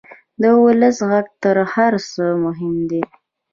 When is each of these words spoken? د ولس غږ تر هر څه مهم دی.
د 0.41 0.43
ولس 0.63 0.97
غږ 1.09 1.27
تر 1.43 1.57
هر 1.73 1.93
څه 2.11 2.23
مهم 2.43 2.75
دی. 2.89 3.01